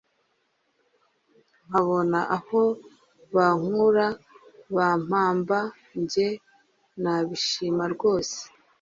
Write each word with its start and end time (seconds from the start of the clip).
nkabona 1.67 2.19
aho 2.37 2.61
bankura 3.35 4.07
bampamba 4.75 5.59
njye 5.99 6.27
nabishima 7.01 7.83
rwose 7.93 8.37